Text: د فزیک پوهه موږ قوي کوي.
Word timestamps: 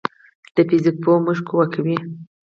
د 0.55 0.57
فزیک 0.69 0.95
پوهه 1.03 1.19
موږ 1.23 1.39
قوي 1.49 1.67
کوي. 1.73 1.97